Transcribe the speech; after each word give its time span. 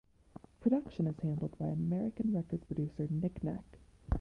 Production 0.61 1.05
is 1.05 1.19
handled 1.19 1.55
by 1.59 1.67
American 1.67 2.33
record 2.33 2.65
producer 2.65 3.05
Nic 3.11 3.43
Nac. 3.43 3.63